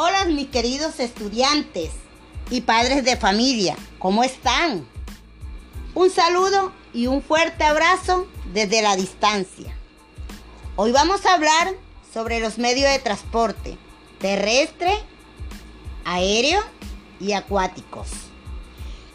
[0.00, 1.90] Hola mis queridos estudiantes
[2.50, 4.86] y padres de familia, ¿cómo están?
[5.92, 9.76] Un saludo y un fuerte abrazo desde la distancia.
[10.76, 11.74] Hoy vamos a hablar
[12.14, 13.76] sobre los medios de transporte
[14.20, 14.96] terrestre,
[16.04, 16.62] aéreo
[17.18, 18.06] y acuáticos.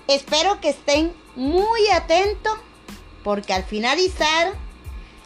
[0.10, 2.58] Espero que estén muy atentos
[3.24, 4.52] porque al finalizar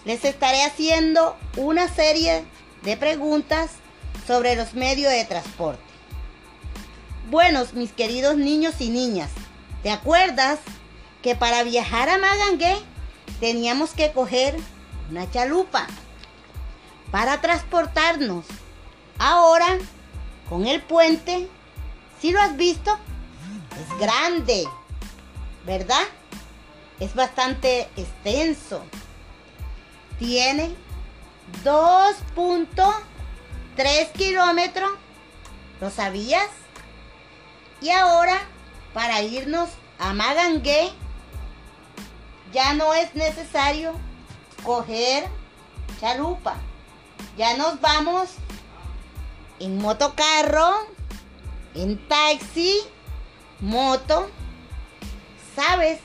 [0.05, 2.45] les estaré haciendo una serie
[2.83, 3.71] de preguntas
[4.27, 5.81] sobre los medios de transporte.
[7.31, 9.31] Buenos, mis queridos niños y niñas,
[9.83, 10.59] ¿te acuerdas
[11.23, 12.77] que para viajar a Magangué
[13.39, 14.57] teníamos que coger
[15.09, 15.87] una chalupa
[17.09, 18.45] para transportarnos?
[19.17, 19.77] Ahora,
[20.49, 21.47] con el puente,
[22.21, 22.97] si lo has visto,
[23.81, 24.65] es grande,
[25.65, 26.03] ¿verdad?
[26.99, 28.83] Es bastante extenso.
[30.19, 30.75] Tiene
[33.77, 34.89] 2.3 kilómetros.
[35.79, 36.49] ¿Lo sabías?
[37.79, 38.39] Y ahora,
[38.93, 39.69] para irnos
[39.99, 40.91] a Magangué,
[42.51, 43.93] ya no es necesario
[44.63, 45.27] coger
[46.01, 46.55] chalupa.
[47.37, 48.29] Ya nos vamos
[49.59, 50.87] en motocarro,
[51.75, 52.79] en taxi,
[53.59, 54.29] moto.
[55.55, 55.99] ¿Sabes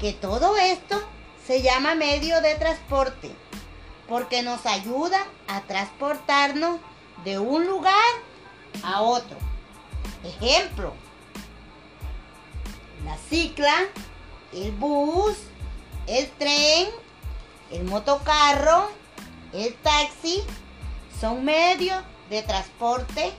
[0.00, 1.00] que todo esto
[1.46, 3.30] se llama medio de transporte?
[4.08, 6.80] Porque nos ayuda a transportarnos
[7.24, 7.94] de un lugar
[8.82, 9.36] a otro.
[10.24, 10.94] Ejemplo,
[13.04, 13.74] la cicla,
[14.52, 15.36] el bus,
[16.06, 16.88] el tren,
[17.70, 18.90] el motocarro,
[19.52, 20.42] el taxi,
[21.20, 23.32] son medios de transporte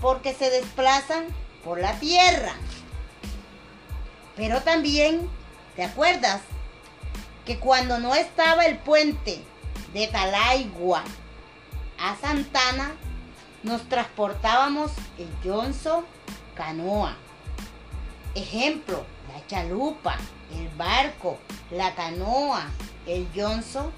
[0.00, 1.26] porque se desplazan
[1.64, 2.54] por la tierra.
[4.36, 5.28] Pero también,
[5.74, 6.40] ¿te acuerdas?
[7.44, 9.42] Que cuando no estaba el puente
[9.92, 11.02] de Talaigua
[11.98, 12.92] a Santana,
[13.62, 16.04] nos transportábamos el Johnson
[16.54, 17.16] canoa.
[18.34, 20.16] Ejemplo, la chalupa,
[20.54, 21.38] el barco,
[21.70, 22.66] la canoa,
[23.06, 23.90] el Johnson.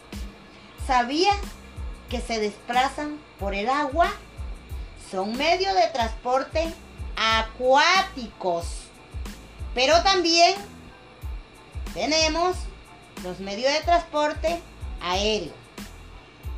[0.86, 1.36] ¿Sabías
[2.08, 4.10] que se desplazan por el agua?
[5.10, 6.72] Son medios de transporte
[7.16, 8.66] acuáticos.
[9.74, 10.54] Pero también
[11.94, 12.56] tenemos
[13.22, 14.60] los medios de transporte
[15.00, 15.59] aéreo.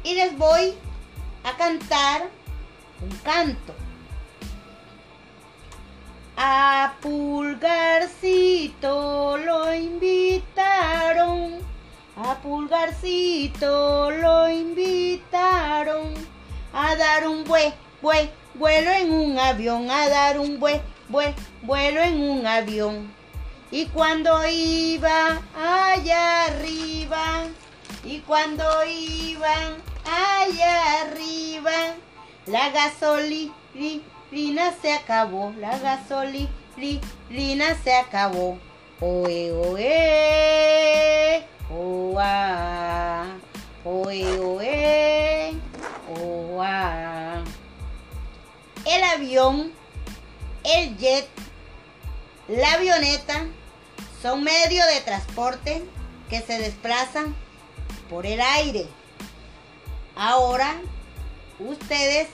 [0.05, 0.75] Y les voy
[1.45, 2.29] a cantar
[3.01, 3.75] un canto.
[6.37, 8.89] A Pulgarcito
[9.37, 11.59] lo invitaron,
[12.17, 16.15] a Pulgarcito lo invitaron
[16.73, 22.01] a dar un buen, buen vuelo en un avión, a dar un buen, buen vuelo
[22.03, 23.13] en un avión.
[23.71, 27.45] Y cuando iba allá arriba,
[28.05, 31.73] y cuando iban allá arriba,
[32.47, 33.63] la gasolina
[34.81, 38.59] se acabó, la gasolina se acabó.
[39.01, 43.27] Oe, oe, oa,
[43.85, 45.55] oe, oe,
[46.21, 47.43] oa.
[48.85, 49.73] El avión,
[50.65, 51.29] el jet,
[52.49, 53.47] la avioneta
[54.21, 55.83] son medios de transporte
[56.29, 57.35] que se desplazan
[58.09, 58.87] por el aire.
[60.17, 60.81] Ahora,
[61.59, 62.29] ustedes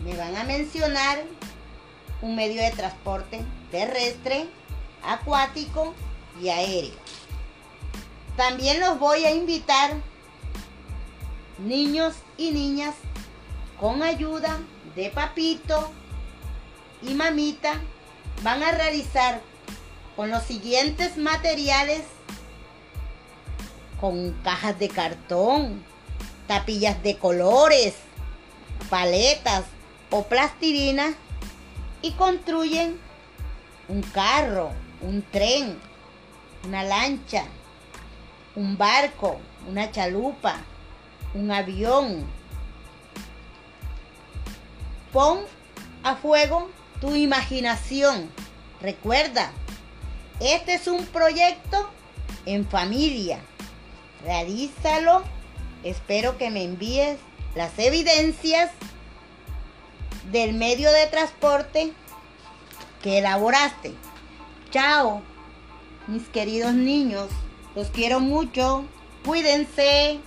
[0.00, 1.22] me van a mencionar
[2.22, 4.48] un medio de transporte terrestre,
[5.02, 5.94] acuático
[6.40, 6.94] y aéreo.
[8.36, 9.94] También los voy a invitar,
[11.58, 12.94] niños y niñas,
[13.78, 14.58] con ayuda
[14.94, 15.90] de papito
[17.02, 17.74] y mamita,
[18.42, 19.40] van a realizar
[20.16, 22.02] con los siguientes materiales,
[24.00, 25.84] con cajas de cartón,
[26.46, 27.94] tapillas de colores,
[28.90, 29.64] paletas,
[30.12, 31.14] o plastilina
[32.02, 33.00] y construyen
[33.88, 34.70] un carro,
[35.00, 35.80] un tren,
[36.66, 37.44] una lancha,
[38.54, 40.56] un barco, una chalupa,
[41.34, 42.26] un avión.
[45.12, 45.40] Pon
[46.02, 46.70] a fuego
[47.00, 48.30] tu imaginación.
[48.82, 49.50] Recuerda,
[50.40, 51.88] este es un proyecto
[52.44, 53.40] en familia.
[54.24, 55.22] Realízalo.
[55.84, 57.18] Espero que me envíes
[57.54, 58.70] las evidencias
[60.30, 61.92] del medio de transporte
[63.02, 63.92] que elaboraste.
[64.70, 65.22] Chao,
[66.06, 67.28] mis queridos niños.
[67.74, 68.84] Los quiero mucho.
[69.24, 70.20] Cuídense.